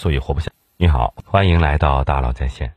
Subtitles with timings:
[0.00, 0.52] 所以活不下。
[0.76, 2.74] 你好，欢迎来到大佬在线。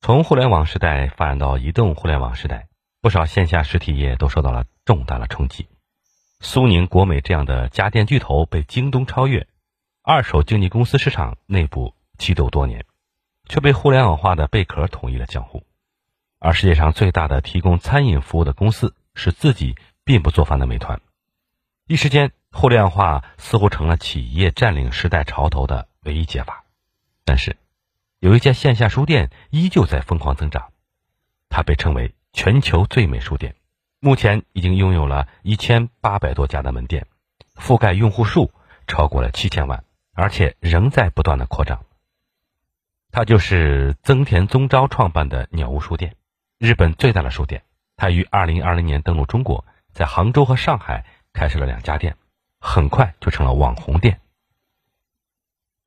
[0.00, 2.68] 从互联网时代发展到移动互联网时代，
[3.02, 5.68] 不少线下实体业都受到了重大的冲击。
[6.40, 9.46] 苏宁、国美这样的家电巨头被京东超越，
[10.02, 12.86] 二手经纪公司市场内部激斗多年，
[13.46, 15.64] 却被互联网化的贝壳统一了江湖。
[16.38, 21.02] 而世界上最大的提供餐饮服务的公司是自己并不做饭的美团。
[21.86, 26.64] 一时间，互联网化似乎成了企业占领时代潮头的唯一解法。
[27.24, 27.56] 但是，
[28.18, 30.72] 有一家线下书店依旧在疯狂增长，
[31.48, 33.54] 它被称为全球最美书店，
[33.98, 37.06] 目前已经拥有了一千八百多家的门店，
[37.54, 38.52] 覆盖用户数
[38.86, 41.84] 超过了七千万，而且仍在不断的扩张。
[43.12, 46.14] 它就是增田宗昭创办的鸟屋书店。
[46.58, 47.64] 日本最大的书店，
[47.96, 52.16] 它于二零二零年登陆中国，在杭州和上海开设了两家店，
[52.60, 54.20] 很快就成了网红店。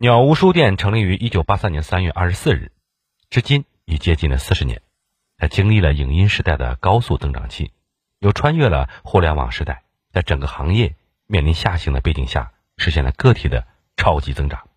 [0.03, 2.73] 鸟屋书店成立于一九八三年三月二十四日，
[3.29, 4.81] 至今已接近了四十年。
[5.37, 7.71] 它经历了影音时代的高速增长期，
[8.19, 14.67] 又穿越了互联网时代，在整个行业面临下行的背景下，实现了个体的超级增长。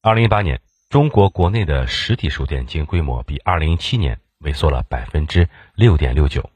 [0.00, 4.20] 二零一八年，中国国内的实体书店经营规模比二零一七年。
[4.44, 6.50] 萎缩了百分之六点六九，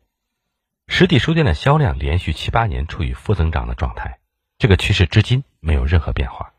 [0.87, 4.21] 实体书店的销量连续七八年处于负增长的状态，
[4.59, 6.53] 这个趋势至今没有任何变化。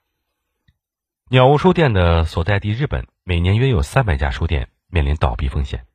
[1.32, 5.86] 鸟屋书店的所在地日本，每年约有三百家书店面临倒闭风险。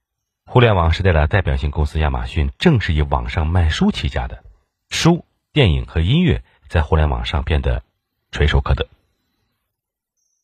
[0.47, 4.45] 互联网时代的代表性公司亚马逊，正是以网上卖书起家的，
[4.91, 7.83] 书、电影和音乐在互联网上变得
[8.31, 8.87] 垂手可得。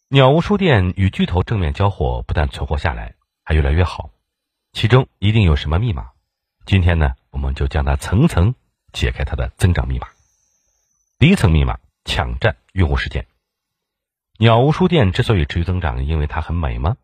[0.08, 4.10] 鸟屋书店与巨头正面交火，不但存活下来，还越来越好。
[4.72, 6.10] 其中一定有什么密码？
[6.66, 8.56] 今天呢，我们就将它层层
[8.92, 10.08] 解开它的增长密码。
[11.20, 13.24] 第一层密码：抢占用户时间。
[14.42, 16.96] 鸟屋书店之所以持续增长，因为它很美吗？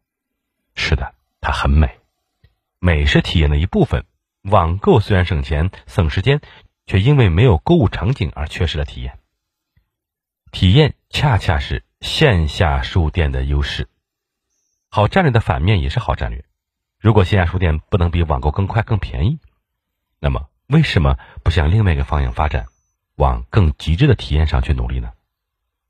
[0.75, 1.98] 是的，它很美。
[2.79, 4.06] 美是体验的一部分。
[4.41, 6.41] 网购虽然省钱省时间，
[6.86, 9.19] 却因为没有购物场景而缺失了体验。
[10.51, 13.86] 体验恰恰是线下书店的优势。
[14.89, 16.42] 好战略的反面也是好战略。
[16.98, 19.41] 如果线下书店不能比网购更快、更便宜，
[20.20, 22.64] 那么为什么不向另外一个方向发展，
[23.14, 25.13] 往更极致的体验上去努力呢？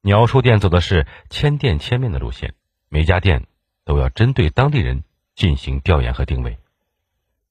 [0.07, 2.55] 鸟叔店走的是千店千面的路线，
[2.89, 3.49] 每家店
[3.85, 5.03] 都要针对当地人
[5.35, 6.61] 进行调研和定位，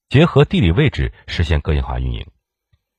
[0.07, 2.27] 结合地理位置实现个性化运营。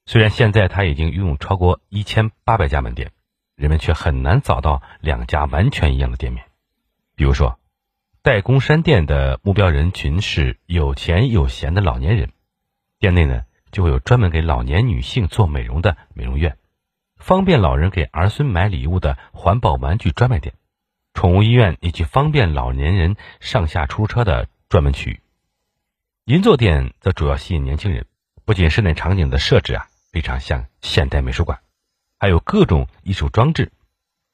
[0.05, 3.13] 虽然现在它已经拥有超过一千八百家门店，
[3.55, 6.45] 人们却很难找到两家完全一样的店面，
[7.15, 7.59] 比如说。
[8.21, 12.33] 代工山店的目标人群是有钱有闲的老年人，
[12.99, 16.59] 店内呢就会有专门给老年女性做美容的美容院，
[17.17, 20.55] 方便老人给儿孙买礼物的环保玩具专卖店，
[21.15, 25.21] 宠物医院以及方便老年人上下出车的专门区域。
[26.25, 28.07] 银座店则主要吸引年轻人，
[28.45, 31.61] 不仅室内场景的设置啊非常像现代美术馆，
[32.19, 33.73] 还有各种艺术装置，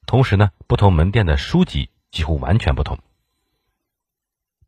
[0.05, 2.99] 同时呢不同门店的书籍几乎完全不同。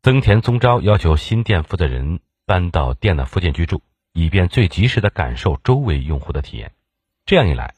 [0.02, 3.82] 增田宗昭要求新店负责人搬到店的附近居住，
[4.12, 6.72] 以便最及时的感受周围用户的体验。
[7.24, 7.74] 这样一来，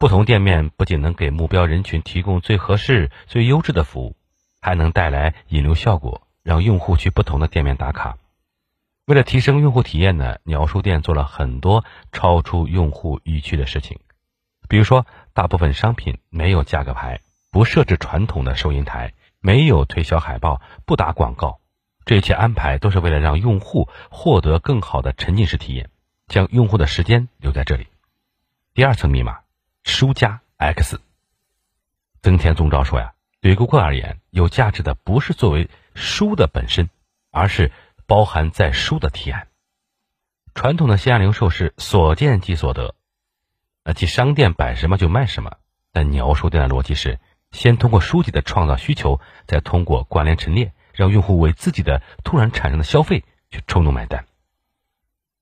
[0.00, 4.16] 不同店面不仅能给目标人群提供最合适、最优质的服务，
[4.58, 8.16] 还能带来引流效果，让用户去不同的店面打卡。
[9.04, 13.98] 为了提升用户体验呢，鸟书店做了很多超出用户预期的事情，
[14.70, 21.60] 比如说，大部分商品没有价格牌，不设置传统的收银台，没有推销海报，不打广告。
[22.06, 25.90] 这一切安排都是为了让用户获得更好的沉浸式体验，
[26.26, 27.88] 将用户的时间留在这里。
[28.72, 29.40] 第二层密码，
[29.84, 31.00] 书加 X。
[32.22, 36.90] 增田宗昭说呀，对顾客而言，有价值的不是作为书的本身，
[37.30, 37.72] 而是
[38.06, 39.48] 包含在书的提案。
[40.54, 42.94] 传统的线下零售是所见即所得，
[43.84, 45.56] 那即商店摆什么就卖什么。
[45.92, 47.18] 但鸟书店的逻辑是，
[47.50, 50.72] 先通过书籍的创造需求，再通过关联陈列。
[50.92, 54.26] 让用户为自己的突然产生的消费去冲动买单。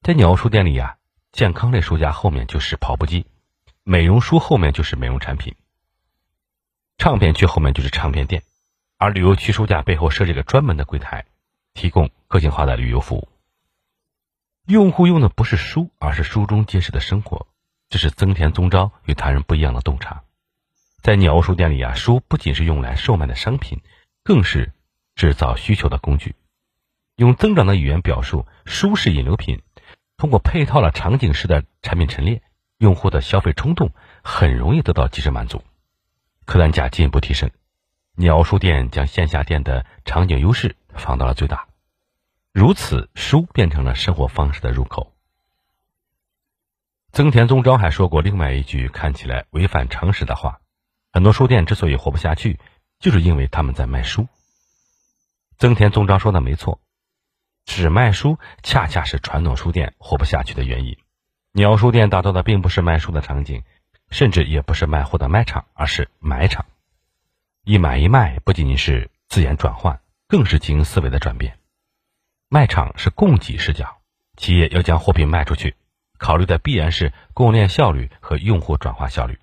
[0.03, 0.99] 在鸟书店里呀，
[1.33, 3.27] 健康类书架后面就是跑步机，
[3.91, 5.55] 美容书后面就是美容产品，
[6.99, 8.43] 唱片区后面就是唱片店，
[8.99, 11.25] 而旅游区书架背后设置个专门的柜台，
[11.73, 13.29] 提供个性化的旅游服务。
[14.67, 17.47] 用户用的不是书，而是书中揭示的生活，
[17.89, 20.23] 这是增田宗昭与他人不一样的洞察。
[21.01, 23.81] 在鸟屋书店里啊，书不仅是用来售卖的商品，
[24.23, 24.75] 更是。
[25.17, 26.37] 制造需求的工具，
[27.17, 29.63] 用增长的语言表述，舒适引流品，
[30.19, 32.41] 通过配套了场景式的产品陈列，
[32.79, 33.93] 用户的消费冲动
[34.23, 35.63] 很容易得到及时满足，
[36.45, 37.51] 客单价进一步提升。
[38.15, 41.69] 鸟书店将线下店的场景优势放到了最大，
[42.53, 45.13] 如此书变成了生活方式的入口。
[47.11, 50.61] 增田宗昭还说过另外一句看起来违反常识的话：
[51.13, 52.61] 很多书店之所以活不下去，
[53.01, 54.29] 就是因为他们在卖书。
[55.57, 56.81] 增田宗昭说的没错，
[57.65, 60.97] 只卖书恰恰是传统书店活不下去的原因。
[61.53, 63.65] 鸟书店打造的并不是卖书的场景，
[64.11, 66.67] 甚至也不是卖货的卖场，而是买场。
[67.65, 71.59] 一买一卖不仅仅是字眼转换，更是经营思维的转变。
[72.49, 73.99] 卖场是供给视角，
[74.37, 75.75] 企业要将货品卖出去，
[76.19, 79.37] 考虑的必然是供应链效率和用户转化效率；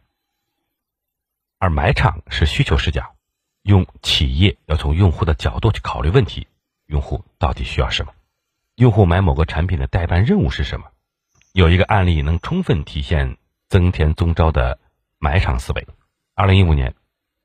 [1.59, 3.15] 而买场是需求视角，
[3.63, 6.47] 用企业要从用户的角度去考虑问题：
[6.85, 8.13] 用户到底需要什么？
[8.75, 10.87] 用户买某个产品的代办任务是什么？
[11.55, 13.37] 有一个案例能充分体现
[13.69, 14.77] 增田宗昭的
[15.19, 15.87] 买场思维。
[16.33, 16.93] 二零一五年。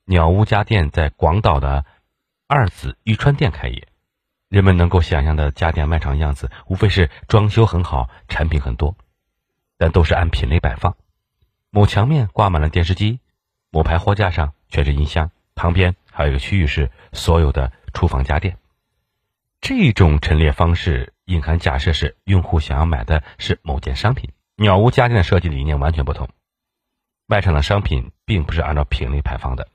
[0.04, 1.84] 鸟屋家电在广岛的
[2.48, 3.86] 二子玉川店开业，
[4.48, 8.96] 人们能够想象的家电卖场样子，无非是装修很好，产品很多，
[9.78, 10.96] 但都是按品类摆放。
[11.70, 13.20] 某墙面挂满了电视机，
[13.70, 18.56] 某排货架上全是音箱，旁边还有一个区域是所有的厨房家电。
[19.60, 24.32] 这种陈列方式隐含假设是用户想要买的是某件商品。
[24.56, 26.28] 鸟屋家电的设计理念完全不同，
[27.28, 29.68] 卖场的商品并不是按照品类排放的。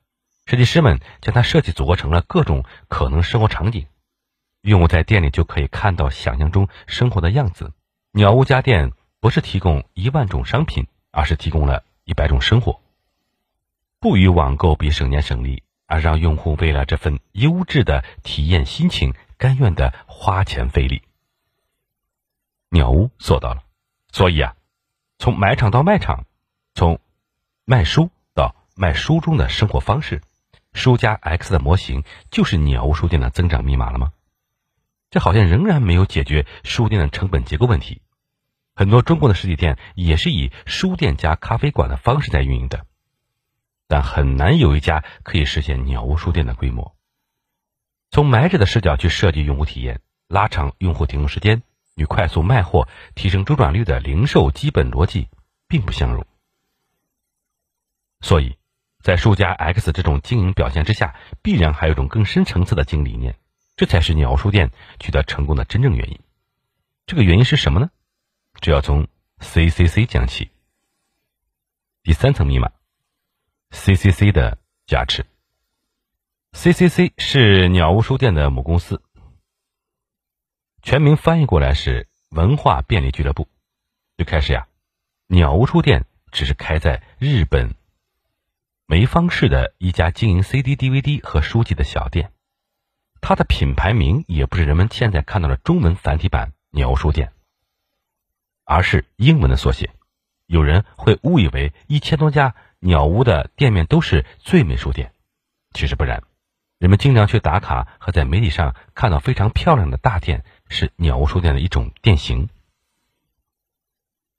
[0.47, 3.87] 设计师们将它设计组合成了各种可能生活场景，
[4.63, 7.71] 用户在店里就可以看到想象中生活的样子。
[8.11, 8.91] 鸟屋家电
[9.21, 12.81] 不是提供一万种商品，而是提供了一百种生活。
[14.01, 21.01] 不与网购比省钱省力，而让用户为了这份优质的体验心情，甘愿的花钱费力。
[22.75, 23.63] 鸟屋做到了，
[24.11, 24.55] 所以啊，
[25.17, 26.25] 从买场到卖场，
[26.73, 26.99] 从
[27.63, 30.21] 卖书到卖书中的生活方式。
[30.73, 34.11] 书加 X 的模型就是鸟屋书店的增长密码了吗？
[35.09, 38.01] 这好像仍然没有解决书店的成本结构问题。
[38.75, 42.85] 很多中国的实体店也是以书店加咖啡馆的方式在运营的，
[43.87, 46.93] 但很难有一家可以实现鸟屋书店的规模。
[48.11, 51.63] 从买者的视角去设计用户体验，拉长用户停留时间，
[51.95, 55.29] 与快速卖货、提升周转率的零售基本逻辑
[55.67, 56.25] 并不相容。
[58.21, 58.57] 所以。
[59.01, 63.35] 在数加 X 这种经营表现之下，必然还有一种更深层次的经营理念，
[63.75, 66.19] 这才是鸟书店取得成功的真正原因。
[67.05, 67.91] 这个原因是什么呢？
[68.61, 69.07] 这要从
[69.37, 70.49] CCC 讲起。
[72.01, 72.71] 第三层密码
[73.69, 74.57] ，CCC 的
[74.87, 75.27] 加持。
[76.53, 79.03] CCC 是鸟屋书店的母公司，
[80.85, 83.47] 全名翻译过来是文化便利俱乐部。
[84.17, 84.67] 最开始呀，
[85.25, 87.73] 鸟屋书店只是开在日本。
[88.85, 92.31] 梅芳市的一家经营 CD、DVD 和书籍的小店，
[93.19, 97.33] 它的品牌名也不是人们现在看到的中文繁体版“鸟屋书店”，
[98.63, 99.89] 而是英文的缩写。
[100.45, 105.13] 有人会误以为一千多家鸟屋的店面都是最美书店，
[105.73, 106.21] 其实不然。
[106.77, 112.49] 人们经常去打卡和在媒体上看到非常漂亮的大店，是鸟屋书店的一种店型。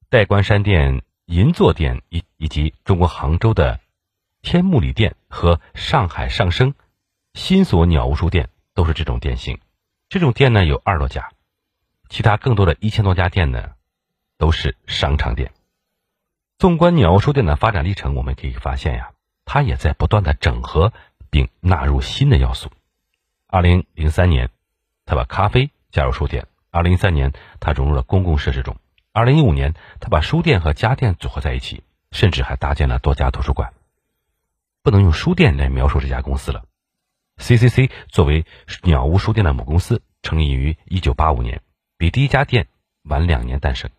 [0.08, 3.81] 代官山店、银座店以以及中国杭州的。
[4.43, 6.75] 天目里店和上海上升
[7.34, 9.59] 新所鸟屋书店都是这种店型，
[10.09, 11.30] 这种店呢有二十多家，
[12.09, 13.73] 其他更多的一千多家店呢
[14.38, 15.50] 都是商场店。
[16.59, 19.11] 纵观鸟屋书店的发展历程，我们可以发现呀，
[19.45, 20.92] 它也在不断的整合
[21.28, 22.71] 并纳入新的要素。
[23.49, 24.50] 二零零三年，
[25.06, 28.75] 他把咖啡加入书店；二零一三年，他融入了公共设施中；
[29.12, 33.73] 二零一五年，他把书店和家电组合在一起，甚至还搭建了多家图书馆。
[34.83, 36.64] 不能用书店来描述这家公司了。
[37.38, 38.47] CCC 作为
[38.83, 41.61] 鸟屋书店的母公司，成立于一九八五年，
[41.99, 42.69] 比第一家店
[43.02, 43.90] 晚两年诞生。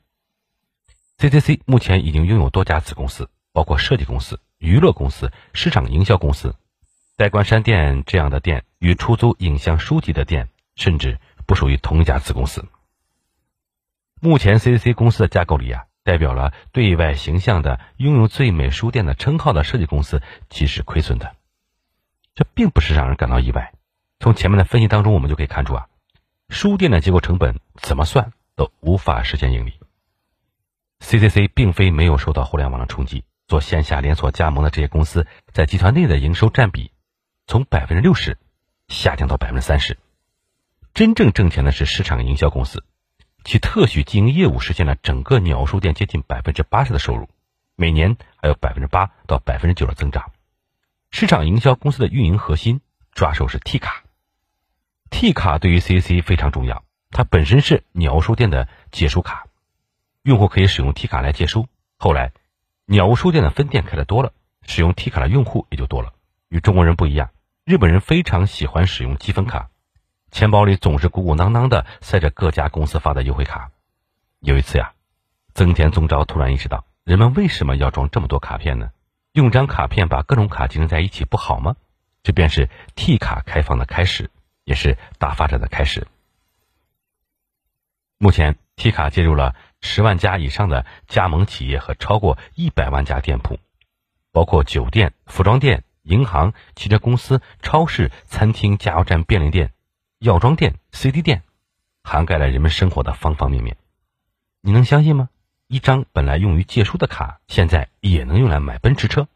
[1.17, 6.56] CCC 目前已经拥有多家子公司，包括设计公司、娱乐公司、市场营销公司。
[7.15, 12.66] 代官山店这样的店与出租影像书籍的店，甚至不属于同一家子公司。
[14.22, 15.86] 目前 CCC 公司的架构里啊。
[16.08, 21.36] 代表了对外形象的拥有最美书店的称号的设计公司，其实亏损的，
[22.34, 23.74] 这并不是让人感到意外。
[24.22, 25.89] 从前面的分析当中，我们就可以看出啊，
[26.48, 29.74] 书店的结构成本怎么算都无法实现盈利。
[31.01, 36.94] CCC 并非没有受到互联网的冲击，做线下连锁加盟的这些公司在集团内的营收占比
[37.48, 38.38] 从百分之六十
[38.88, 39.98] 下降到百分之三十，
[40.98, 42.84] 真正挣钱的是市场营销公司。
[43.44, 47.30] 其特许经营业务实现了整个鸟书店接近百分之八十的收入，
[47.75, 50.32] 每年还有百分之八到百分之九的增长。
[51.12, 54.06] 市场营销公司的运营核心抓手是 T 卡。
[55.12, 59.46] T 卡对于 C C 非常重要，它本身是鸟书店的借书卡，
[60.24, 61.68] 用户可以使用 T 卡来借书。
[62.00, 62.32] 后来，
[62.88, 64.34] 鸟书店的分店开的多了，
[64.66, 66.16] 使用 T 卡的用户也就多了。
[66.50, 67.30] 与中国人不一样，
[67.66, 69.70] 日本人非常喜欢使用积分卡，
[70.31, 73.72] 钱包里总是鼓鼓囊囊的塞着各家公司发的优惠卡。
[74.39, 74.93] 有一次呀，
[75.53, 78.91] 增田宗昭突然意识到，人们为什么要装这么多卡片呢？
[79.34, 81.75] 用张卡片把各种卡集成在一起不好吗？
[82.24, 84.31] 这便是 T 卡开放的开始。
[84.67, 86.07] 也是大发展的开始。
[88.17, 93.60] 目前，T 卡接入了十万家以上的加盟企业和超过一百万家店铺，
[94.34, 99.72] 包括酒店、服装店、银行、汽车公司、超市、餐厅、加油站、便利店、
[100.19, 101.43] 药妆店、CD 店，
[102.03, 103.77] 涵盖了人们生活的方方面面。
[104.62, 105.29] 你能相信吗？
[105.67, 109.27] 一张本来用于借书的卡，现在也能用来买奔驰车。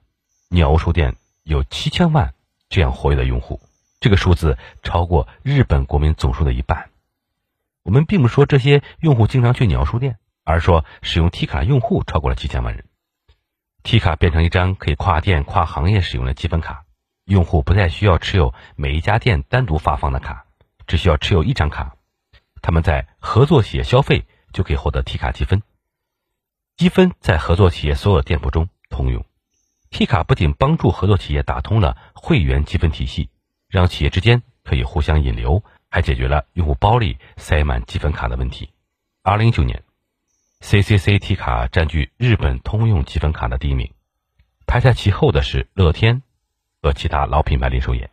[0.49, 2.33] 鸟屋书店有七千万
[2.67, 3.61] 这样活跃的用户。
[3.99, 6.89] 这个数字超过日本国民总数的一半。
[7.83, 12.85] 我们并不说这些用户经常去鸟书店，而说使用 T 卡用户超过了七千万人。
[13.83, 16.85] T 卡变成一张可以跨店、跨行业使用的积分卡，
[17.25, 20.45] 用户不再需要持有每一家店单独发放的卡，
[20.91, 21.95] 只需要持有一张卡，
[22.61, 25.63] 他们在合作企业消费就可以获得 T 卡积分。
[26.75, 29.23] 积分在合作企业所有店铺中通用。
[29.89, 33.29] T 卡不仅帮助合作企业打通了会员积分体系。
[33.69, 38.73] 让企业之间可以互相引流，还解决了用户包里塞满积分卡的问题。
[39.23, 39.85] 二零一九年
[40.59, 43.93] ，CCC T 卡占据日本通用积分卡的第一名，
[44.67, 46.21] 排在其后的是乐天
[46.81, 48.11] 和其他老品牌零售业。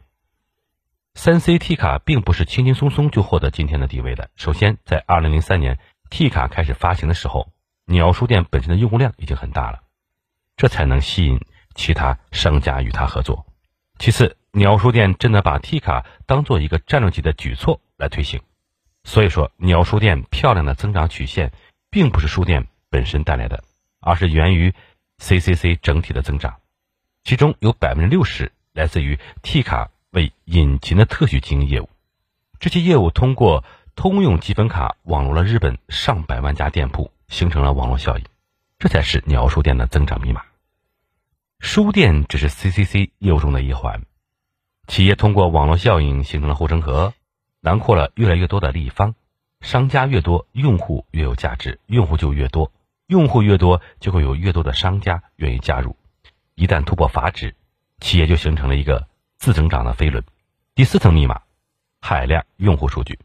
[1.19, 4.31] 三 C T 卡并不是轻轻松松就获得今天的地位的。
[4.37, 7.53] 首先，在二零零三年 T 卡开始发行的时候，
[7.87, 9.81] 鸟书店本身的用户量已经很大了，
[10.57, 11.41] 这才能吸引
[11.75, 13.47] 其他商家与它合作。
[13.99, 18.41] 其次，鸟书店真的把 T 卡当做一个战略级的举措来推行，
[19.03, 21.51] 所以说鸟书店漂亮的增长曲线，
[21.91, 23.65] 并不是书店本身带来的，
[24.01, 24.73] 而是源于
[25.19, 26.61] CCC 整体的增长，
[27.25, 31.89] 其中有百分之六十来自于 T 卡为引擎的特许经营业务，
[32.59, 38.25] 这些业务通过通用积分卡网络了日本上百万家店铺，形成了网络效应，
[38.79, 40.43] 这才是鸟书店的增长密码。
[41.61, 44.03] 书店只是 CCC 业务中的一环，
[44.87, 47.13] 企业通过网络效应形成了护城河，
[47.61, 49.15] 囊括了越来越多的利益方。
[49.61, 52.71] 商家越多，用户越有价值，用户就越多，
[53.09, 55.97] 用户越多，就会有越多的商家愿意加入。
[56.55, 57.57] 一旦突破阀值，
[58.01, 60.25] 企业就形成了一个自增长的飞轮。
[60.75, 61.43] 第四层密码：
[62.01, 63.19] 海量用户数据。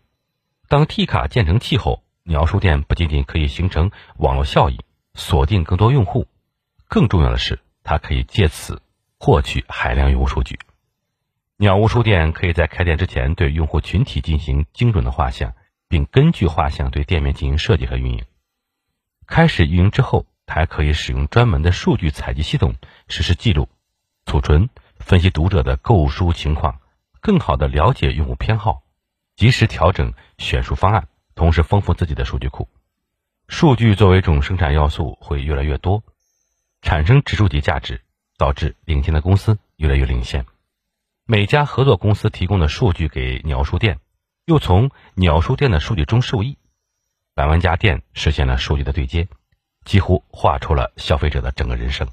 [0.67, 4.79] 当 T 卡建成气候，鸟书店不仅仅可以形成网络效应，
[5.15, 6.27] 锁定更多用户，
[6.88, 7.60] 更重要的是。
[7.86, 8.82] 它可以借此
[9.20, 10.58] 获取海量用户数据。
[11.58, 15.53] 鸟屋书店可以在开店之前对用户群体进行精准的画像，
[15.89, 18.24] 并根据画像对店面进行设计和运营。
[19.27, 22.75] 开始运营之后，它还可以使用专门的数据采集系统
[23.10, 23.67] 实施记录、
[24.25, 24.70] 储存、
[25.03, 26.79] 分析读者的购书情况，
[27.19, 28.83] 更好的了解用户偏好，
[29.36, 32.69] 及时调整选书方案，同时丰富自己的数据库。
[33.50, 36.03] 数据作为一种生产要素会越来越多。
[36.81, 38.01] 产生指数级价值，
[38.38, 40.45] 导致领先的公司越来越领先。
[41.25, 44.00] 每家合作公司提供的数据给鸟书店，
[44.45, 46.57] 又从鸟书店的数据中受益，
[47.36, 49.27] 百万家店实现了数据的对接，
[49.83, 52.07] 几乎画出了消费者的整个人生。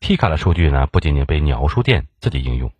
[0.00, 2.72] T 卡的数据呢，不仅仅被鸟书店自己应用，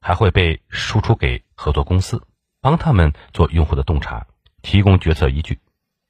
[0.00, 2.22] 还会被输出给合作公司，
[2.60, 4.26] 帮他们做用户的洞察，
[4.60, 5.58] 提供决策依据。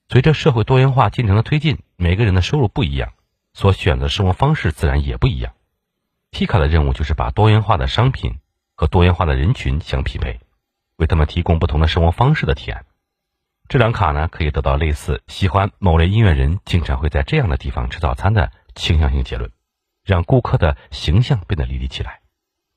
[0.08, 3.12] 随着社会多元化进程的推进，每个人的收入不一样。
[3.54, 5.52] 所选择生活方式自然也不一样。
[6.30, 8.38] T 卡的任务就是把多元化的商品
[8.75, 10.40] 和多元化的人群相匹配，
[10.96, 12.87] 为他们提供不同的生活方式的提案。
[13.68, 19.52] 这张卡呢，可以得到类似喜欢某类音乐人经常会在这样的地方吃早餐的倾向性结论，
[20.04, 22.21] 让顾客的形象变得立体起来，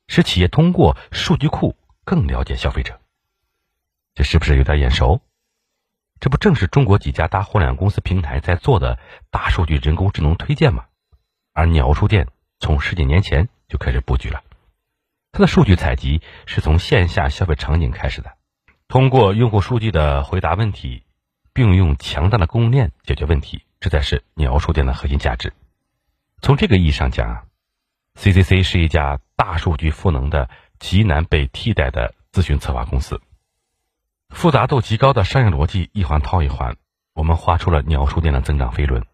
[0.08, 3.00] 使企业通过数据库更了解消费者。
[4.14, 5.20] 这是不是有点眼熟？
[6.20, 8.98] 这不正是中国几家大互联网公司平台在做的
[9.30, 10.86] 大数据人工智能推荐吗？
[11.52, 12.28] 而鸟书店
[12.58, 14.42] 从十几年前就开始布局了，
[15.32, 18.36] 它的数据采集是从线下消费场景开始的，
[18.88, 21.02] 通过用户数据的回答问题，
[21.52, 25.52] 并用强大的供应链解决问题，这才是鸟书店的核心价值。
[26.42, 27.48] 从这个意义上讲
[28.18, 33.20] ，CCC 是一家大数据赋能的极难被替代的咨询策划公司。
[34.30, 36.76] 复杂度极高的商业逻辑一环套一环，
[37.14, 39.04] 我们画出了鸟书店的增长飞轮。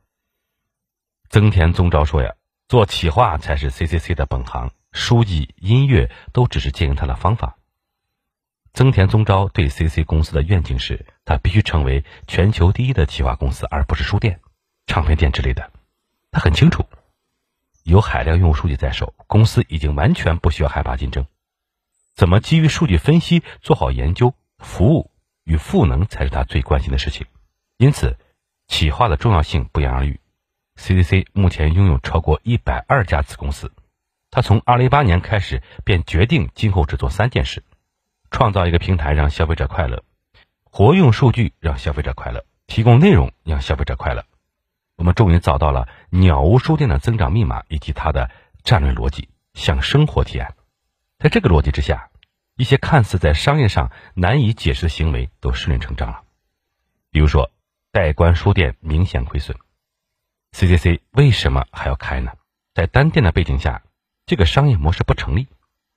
[1.29, 2.35] 增田宗昭说呀
[2.69, 7.57] ：“做企划才是 CCC 的本行，书籍、音乐都只是经营它的方法。
[8.75, 14.41] 增田宗昭对 CC 公司的愿景是，他必须成为全球第一的企划公司，而不是书店、
[14.87, 15.71] 唱片店之类的。
[16.31, 16.87] 他很清楚，
[17.83, 21.27] 有海量用户数据在手，公司已经完全不需要害怕竞争。
[22.15, 25.11] 怎么基于数据分析做好研究、服务
[25.45, 27.27] 与赋能，才是他最关心的事情。
[27.79, 28.19] 因此，
[28.69, 30.21] 企划的重要性不言而喻。
[30.77, 33.73] CCC 目前拥有超过一百二家子公司，
[34.31, 37.63] 他从二零一八年开始便决定今后只做三件事。
[38.31, 40.03] 创造一个平台让消费者快乐，
[40.65, 44.25] 活用数据让消费者快乐，提供内容让消费者快乐。
[44.97, 48.31] 我们终于找到了鸟屋书店的增长密码以及它的
[48.63, 50.55] 战略逻辑，向生活提案。
[51.19, 52.11] 在这个逻辑之下，
[52.55, 56.23] 一些看似在商业上难以解释的行为都顺理成章了。
[57.11, 57.51] 比如说，
[57.91, 59.57] 代关书店明显亏损
[60.53, 62.33] ，CCC 为什么还要开呢？
[62.75, 63.83] 在单店的背景下，
[64.27, 65.49] 这个商业模式不成立。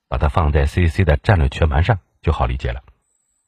[0.08, 2.00] 把它放在 CCC 的战略全盘上。
[2.22, 2.84] 就好理解了。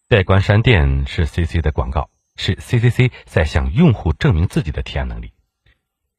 [0.07, 5.33] 代关山店是 CC 的广告，是 CCC 在向用户证明自己的提案能力。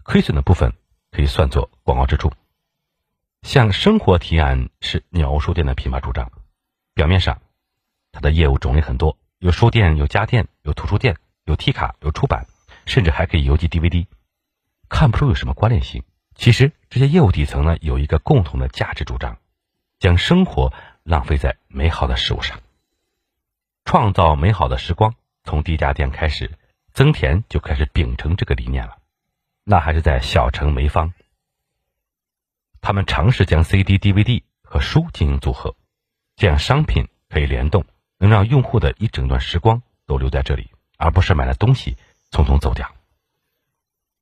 [0.08, 0.72] 亏损的部分
[1.10, 2.32] 可以算作广告支出。
[3.42, 6.32] 向生活提案是鸟屋书店的品牌主张。
[6.94, 7.42] 表面上，
[8.10, 12.46] 它的业务种类很多，有书店、有家电、有图书店、有 T 卡、有出版，
[12.86, 14.06] 甚至还可以邮寄 DVD，
[14.88, 16.02] 看不出有什么关联性。
[16.34, 19.36] 其实这些业务底层呢，有一个共同的价值主张，
[19.98, 20.72] 将生活。
[21.02, 22.60] 浪费在美好的事物上，
[23.86, 25.14] 创造美好的时光。
[25.42, 26.50] 从第一家店开始，
[26.92, 28.97] 增田就开始秉承这个理念了。
[29.70, 31.12] 那还是在小城梅芳，
[32.80, 35.76] 他们尝试将 CD、DVD 和书进行组合，
[36.36, 37.84] 这样商品可以联动，
[38.16, 41.98] 能让用户的一整段时光都留在这里，而不是买了东西
[42.30, 42.90] 匆匆走掉。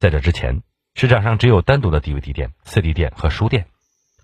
[0.01, 0.65] 在这之前，
[0.97, 3.69] 市场上只有单独的 DVD 店、CD 店和书店。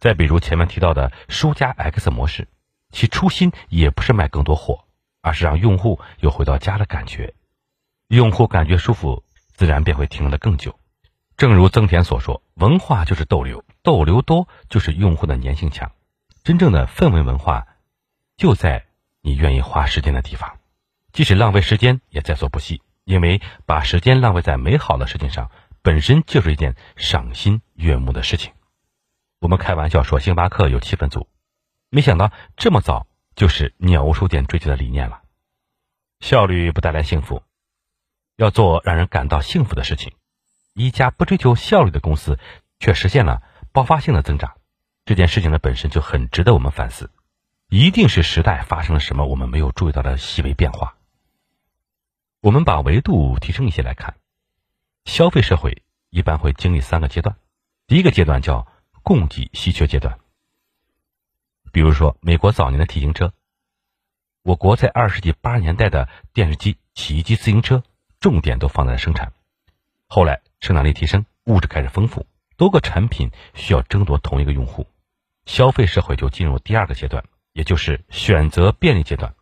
[0.01, 2.49] 再比如前面提到的书加 X 模式，
[2.91, 4.87] 其初心也不是卖更多货，
[5.21, 7.33] 而是让用户有回到家的感觉。
[8.09, 10.77] 用户感觉舒服，自然便会停留的更久。
[11.43, 15.91] 正如曾田所说：“文化就是逗留，逗留多就是用户的粘性强。
[16.45, 17.67] 真正的氛围文化，
[18.37, 18.87] 就在
[19.23, 20.61] 你愿意花时间的地方，
[21.11, 22.81] 即使浪费时间也在所不惜。
[23.03, 25.51] 因为把时间浪费在美好的事情上，
[25.83, 28.53] 本身就是一件赏心悦目的事情。”
[29.43, 31.27] 我们开玩笑说，星巴克有气氛组，
[31.91, 35.23] 没想到这么早就是鸟屋书店追求的理念了。
[36.21, 37.43] 效率不带来幸福，
[38.37, 40.13] 要做让人感到幸福的事情。
[40.75, 42.39] 一家不追求效率的公司，
[42.79, 44.55] 却实现了爆发性的增长，
[45.05, 47.11] 这件事情的本身就很值得我们反思。
[47.69, 50.97] 一定是时代发生了什么我们没有注意到的细微变化。
[52.41, 54.17] 我们把维度提升一些来看，
[55.05, 57.37] 消费社会一般会经历三个阶段，
[57.87, 58.67] 第一个阶段叫。
[59.05, 60.21] 供给稀缺阶段，
[61.73, 63.33] 比如说美国早年的体型车，
[64.45, 67.83] 我国在二十世纪八十年代的电视机、洗衣机、自行车，
[68.21, 69.33] 重点都放在了生产。
[70.15, 72.27] 后来生产力提升，物质开始丰富，
[72.59, 74.87] 多个产品需要争夺同一个用户，
[75.47, 79.35] 消费社会就进入第二个阶段，也就是选择便利阶段。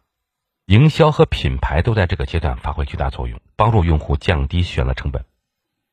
[0.66, 5.24] 营销和品牌都在这个阶段发挥巨大作用，帮助用户降低选择成本。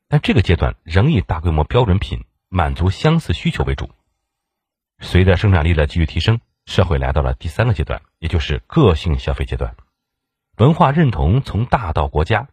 [0.07, 2.23] 但这个阶段仍以大规模标准品。
[2.49, 3.89] 满足相似需求为主。
[4.99, 9.75] 随着生产力的继续提升，社会来到了第三个阶段，也就是个性消费阶段。
[10.55, 12.47] 文化认同从大到国家，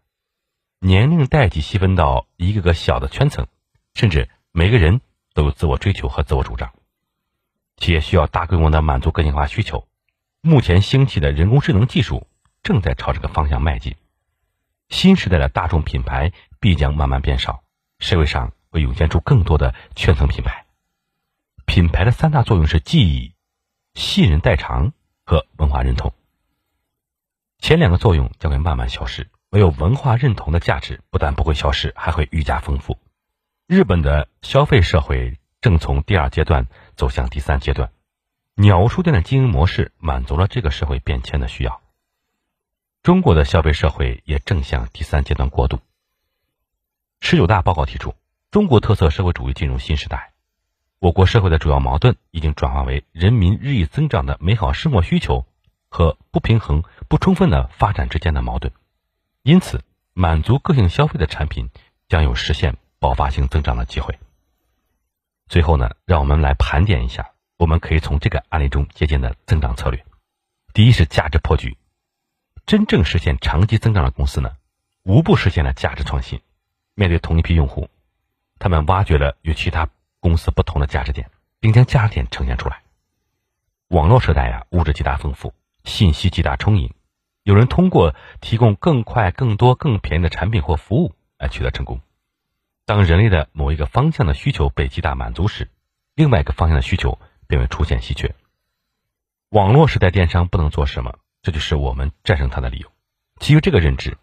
[0.86, 3.46] 年龄代际细分到一个个小的圈层，
[3.94, 5.00] 甚至每个人
[5.32, 6.74] 都有自我追求和自我主张。
[7.78, 9.88] 企业需要大规模的满足个性化需求。
[10.42, 12.26] 目前兴起的人工智能技术
[12.62, 13.96] 正在朝这个方向迈进。
[14.90, 17.64] 新时代的大众品牌必将慢慢变少，
[17.98, 18.52] 社会上。
[18.74, 20.66] 会涌现出更多的圈层品牌。
[21.64, 23.32] 品牌的三大作用是记忆、
[23.94, 24.92] 信任代偿
[25.24, 26.12] 和文化认同。
[27.60, 32.98] 前两个作用将会慢慢消失，没有文化认同的价值不但不会消失，还会愈加丰富。
[33.68, 37.92] 日本的消费社会正从第二阶段走向第三阶段，
[38.56, 41.82] 鸟屋书店的经营模式满足了这个社会变迁的需要。
[43.04, 45.78] 中国的消费社会也正向第三阶段过渡。
[47.20, 48.12] 十九大报告提出。
[48.50, 50.32] 中国特色社会主义进入新时代，
[50.98, 55.46] 我国社会的主要矛盾已经转化为人民日益增长的美好生活需求
[55.88, 58.72] 和不平衡不充分的发展之间的矛盾，
[59.44, 59.82] 因此，
[60.14, 61.68] 满足个性消费的产品
[62.08, 64.18] 将有实现爆发性增长的机会。
[65.48, 70.02] 最后呢，让我们来盘点一下，我们可以从这个案例中借鉴的增长策略。
[70.72, 71.76] 第一是价值破局，
[72.64, 74.56] 真正实现长期增长的公司呢，
[75.02, 76.40] 无不实现了价值创新。
[76.94, 77.90] 面对同一批用户。
[78.58, 81.30] 他们挖掘了与其他公司不同的价值点，
[81.60, 82.82] 并将价值点呈现出来。
[83.88, 85.52] 网络时代呀，物质极大丰富，
[85.84, 86.94] 信息极大充盈，
[87.44, 92.00] 有人通过提供更快、更多、更便宜的产品或服务来取得成功。
[92.86, 95.68] 当人类的某一个方向的需求被极大满足时，
[96.14, 98.34] 另外一个方向的需求便会出现稀缺。
[99.50, 102.90] 网络时代电商不能做什么，这就是我们战胜它的理由。
[103.40, 104.16] 基于这个认知，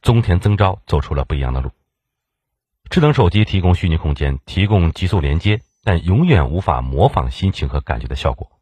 [0.00, 1.72] 中田增昭走出了不一样的路。
[2.88, 8.52] 智能手机提供虚拟空间，提供极速连接，但永远无法模仿心情和感觉的效果，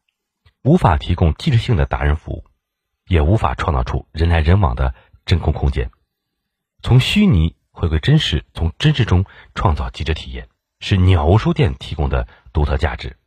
[0.63, 2.43] 无法提供即时性的达人服务，
[3.07, 4.93] 也无法创造出人来人往的
[5.25, 5.89] 真空空间。
[6.81, 13.17] 从虚拟回归真实，从真实中创造极致体验，是鸟屋书店提供的独特价值。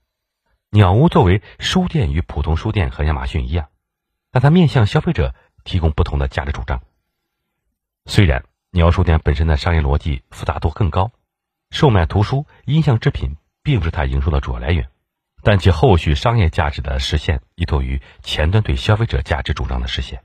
[0.71, 3.69] 鸟屋作为书店，与普通书店和亚马逊一样，
[4.31, 6.83] 但它面向消费者提供不同的价值主张。
[8.07, 11.11] 虽然鸟书店本身的商业逻辑复杂度更高，
[11.71, 14.89] 售卖图书、音像制品并不是它营收的主要来源，
[15.43, 20.23] 但其后续商业价值的实现依托于前端对消费者价值主张的实现。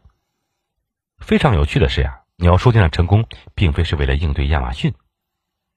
[1.18, 4.94] 非常有趣的是呀，鸟书店的成功并非是为了应对亚马逊，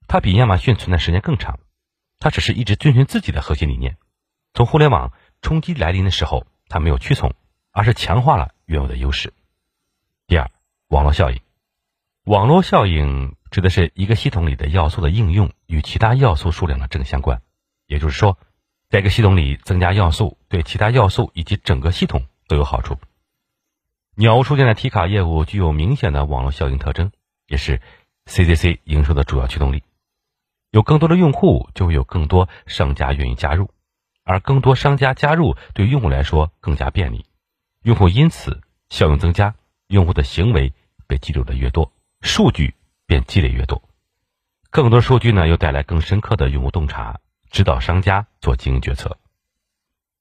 [0.07, 1.61] 它比亚马逊存在时间更长，
[2.18, 3.96] 它只是一直遵循自己的核心理念。
[4.55, 7.35] 从互联网冲击来临的时候，它没有屈从，
[7.70, 9.33] 而是强化了原有的优势。
[10.27, 10.51] 第二，
[10.88, 11.40] 网络效应。
[12.24, 17.40] 网络效应指的是一个系统里的要素的应用与其他要素数量的正相关，
[17.87, 18.38] 也就是说，
[18.88, 22.96] 在一个系统里增加要素，对其他要素以及整个系统都有好处。
[24.14, 27.12] 鸟屋书店的提卡业务具有明显的网络效应特征，
[27.46, 27.81] 也是
[28.27, 29.83] CCC 营收的主要驱动力。
[30.70, 33.70] 有更多的用户，就会有更多商家愿意加入。
[34.24, 37.24] 而更多商家加入，对用户来说更加便利，
[37.83, 39.55] 用户因此效用增加，
[39.87, 40.74] 用户的行为
[41.07, 42.74] 被记录的越多，数据
[43.07, 43.83] 便积累越多，
[44.68, 49.18] 更多数据呢又带来更深刻的用户洞察，指导商家做经营决策。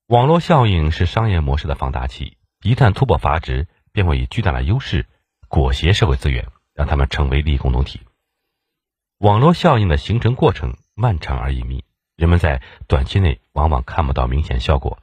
[0.07, 5.05] 网络效应是商业模式的放大器，一旦突破阀值，便会以巨大的优势
[5.47, 8.01] 裹挟社会资源，让他们成为利益共同体。
[9.17, 11.83] 网络效应的形成过程漫长而隐秘。
[12.15, 14.97] 人们在短期内往往看不到明显效果，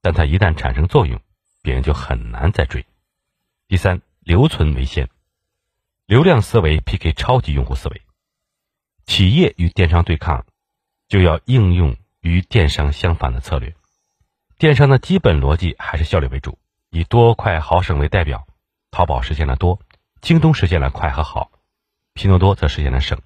[0.00, 1.20] 但它一旦产生作用，
[1.60, 2.86] 别人就很难再追。
[3.68, 5.10] 第三，留存为先，
[6.06, 8.00] 流量思维 PK 超级用户思维。
[9.04, 10.46] 企业与电商对抗，
[11.10, 13.74] 就要应用与电商相反的策略。
[14.58, 16.56] 电商的基本逻辑还是效率为主，
[16.88, 18.46] 以多快好省为代表。
[18.92, 19.80] 淘宝实现了多，
[20.20, 21.50] 京东实现了快和好，
[22.14, 23.20] 拼多多则实现了省。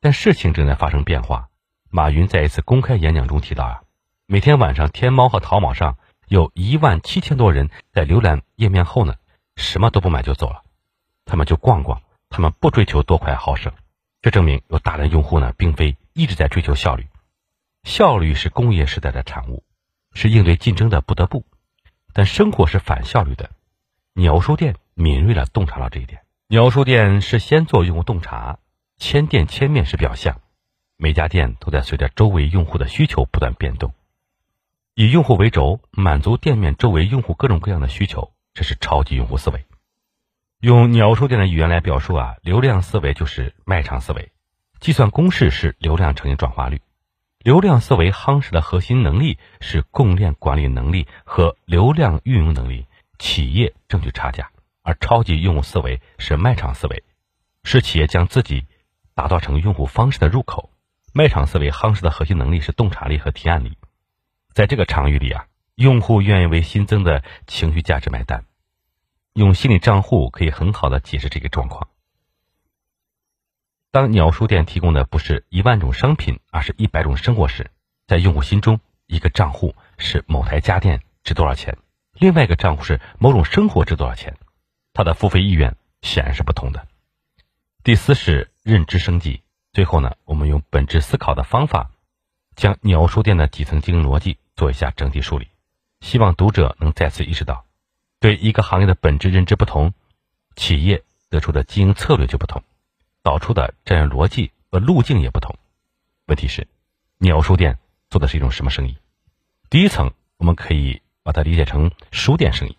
[0.00, 1.50] 但事情正在发生变化。
[1.90, 3.82] 马云在一次公开演讲中提到啊，
[4.24, 5.98] 每天晚上天猫和淘宝上
[6.28, 9.16] 有一万七千多人在浏览页面后呢，
[9.56, 10.62] 什么都不买就走了，
[11.26, 13.74] 他们就逛逛，他们不追求多快好省。
[14.22, 17.06] 这证明有大量用户呢，并非一直在追求效率，
[17.84, 19.64] 效率是工业时代的产物，
[20.12, 21.44] 是应对竞争的不得不，
[22.12, 23.50] 但生活是反效率的。
[24.14, 26.20] 鸟书店敏锐地洞察了这一点。
[26.48, 28.58] 鸟书店是先做用户洞察，
[28.98, 30.40] 千店千面是表象。
[30.98, 33.94] 每家店都在随着周围用户的需求不断变动，
[34.94, 39.64] 以用户为轴，满足店面周围用户各种各样的需求，这是超级用户思维。
[40.60, 44.30] 用鸟书店的语言来表述啊，流量思维就是卖场思维，
[44.82, 46.80] 计算公式是流量乘以转化率。
[47.38, 54.46] 流量思维夯实的核心能力是供应链管理能力和流量运营能力，企业挣取差价；
[54.82, 57.04] 而超级用户思维是卖场思维，
[57.62, 58.66] 是企业将自己
[59.14, 60.72] 打造成用户方式的入口。
[61.12, 63.78] 卖场思维夯实的核心能力是洞察力和提案力，
[64.52, 68.46] 在这个场域里啊，用户愿意为新增的情绪价值买单。
[69.32, 71.86] 用心理账户可以很好的解释这个状况。
[73.92, 77.70] 当鸟书店提供的不是一万种商品，而是一百种生活时，
[78.06, 81.76] 在用户心中，一个账户是某台家电值多少钱，
[82.14, 84.38] 另外一个账户是某种生活值多少钱，
[84.94, 86.88] 他的付费意愿显然是不同的。
[87.84, 89.42] 第四是认知升级。
[89.74, 91.90] 最后呢，我们用本质思考的方法，
[92.56, 95.48] 将鸟书店的几层经营逻辑做一下整体梳理，
[96.00, 97.66] 希望读者能再次意识到，
[98.20, 99.92] 对一个行业的本质认知不同，
[100.56, 102.62] 企业得出的经营策略就不同，
[103.22, 105.56] 导出的战略逻辑和路径也不同。
[106.26, 106.66] 问题是，
[107.18, 107.78] 鸟书店
[108.10, 108.96] 做的是一种什么生意？
[109.70, 112.76] 第一层，我们可以把它理解成书店生意，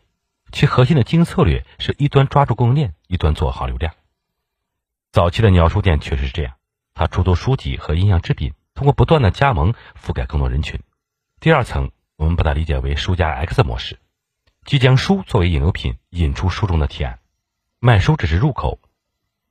[0.52, 3.94] 其核心的经营策略是一端抓住供应链，一端做好流量。
[5.12, 6.56] 早期的鸟书店确实是这样。
[6.94, 10.80] 它出租书籍和音像制品，通过不断的加盟覆盖更多人群。
[11.40, 14.00] 第二层，我们把它理解为书加 X 模式，
[14.66, 17.20] 即将书作为引流品引出书中的提案，
[17.80, 18.80] 卖书只是入口，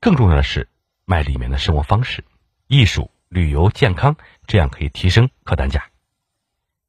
[0.01, 0.69] 更重要的是
[1.05, 2.25] 卖里面的生活方式、
[2.67, 5.91] 艺术、旅游、健康，这样可以提升客单价。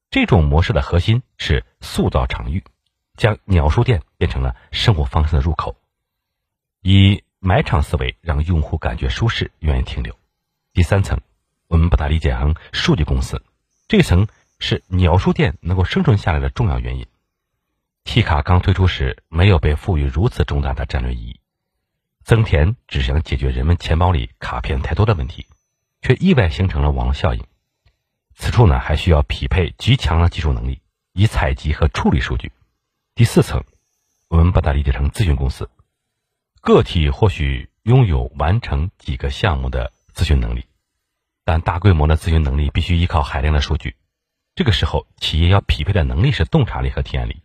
[0.10, 2.64] 这种模式的核心是塑造场域，
[3.18, 5.76] 将鸟书店变成了生活方式的入口，
[6.82, 10.16] 以买场思维让用户感觉舒适，愿意停留。
[10.72, 11.20] 第三层，
[11.68, 13.44] 我们把它理解成数据公司，
[13.88, 14.28] 这层
[14.60, 17.08] 是鸟书店能够生存下来的重要原因。
[18.04, 21.40] T 卡刚推出时没有被赋予如此重大的战略意义，
[22.24, 25.46] 增田只想解决人们钱包里卡片太多的问题，
[26.02, 27.44] 却意外形成了网络效应。
[28.36, 30.82] 此处呢，还需要匹配极强的技术能力，
[31.12, 32.52] 以采集和处理数据。
[33.14, 33.64] 第四层，
[34.30, 35.70] 我们把它理解成咨询公司，
[36.62, 40.66] 个体或许拥有完成几个项目的咨询能力，
[41.44, 43.96] 但大规模的咨询能力必须依靠海量的数据。
[44.56, 47.44] 这个时候，企业要匹配的能力是洞察力和体验力。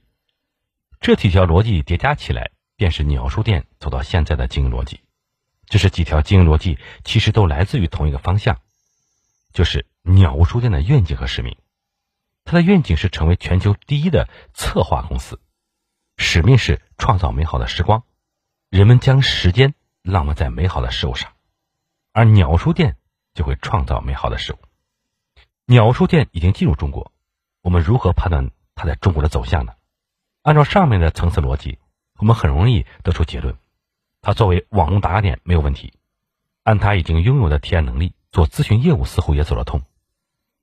[1.00, 5.00] 这几条逻辑叠加起来，便是鸟书店走到现在的经营逻辑。
[5.66, 8.60] 这是几条经营逻辑，其实都来自于同一个方向，
[9.52, 11.58] 就是鸟屋书店的愿景和使命。
[12.44, 15.40] 它的愿景是成为全球第一的策划公司，
[16.16, 18.04] 使命是创造美好的时光，
[18.70, 21.32] 人们将时间浪漫在美好的事物上，
[22.12, 22.96] 而鸟书店
[23.34, 24.58] 就会创造美好的事物。
[25.66, 27.12] 鸟书店已经进入中国，
[27.60, 29.74] 我们如何判断它在中国的走向呢？
[30.42, 31.78] 按照上面的层次逻辑，
[32.18, 33.56] 我们很容易得出结论：
[34.20, 35.94] 它作为网络打卡点没有问题。
[36.64, 39.82] 按它已经拥有的体验能力，做咨询业务似乎也走得通。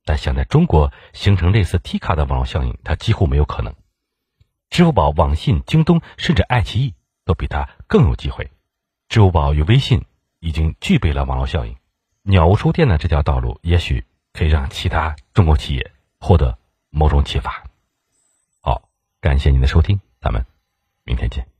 [0.04, 3.74] 但想在中国形成类似 T 卡的网络效应，它几乎没有可能。
[4.70, 8.50] 支付宝、网信、京东甚至爱奇艺都比它更有机会。
[9.08, 10.04] 支付宝与微信
[10.38, 11.76] 已经具备了网络效应，
[12.22, 15.90] 鸟屋书店的这条道路也许可以让其他中国企业
[16.20, 16.58] 获得
[16.90, 17.64] 某种启发。
[18.60, 18.88] 好
[19.20, 20.44] 感谢您的收听，咱们
[21.06, 21.55] 明天见。